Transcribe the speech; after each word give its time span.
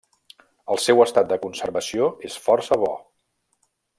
El 0.75 0.79
seu 0.85 1.03
estat 1.05 1.29
de 1.33 1.37
conservació 1.43 2.09
és 2.31 2.39
força 2.47 2.81
bo. 2.87 2.93